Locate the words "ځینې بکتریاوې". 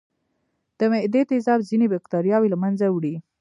1.69-2.51